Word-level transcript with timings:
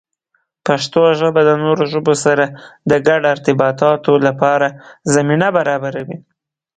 پښتو 0.65 1.01
ژبه 1.19 1.41
د 1.45 1.51
نورو 1.63 1.83
ژبو 1.93 2.13
سره 2.25 2.45
د 2.91 2.93
ګډو 3.07 3.27
ارتباطاتو 3.33 4.11
لپاره 4.27 4.67
زمینه 5.15 5.47
برابروي. 5.57 6.17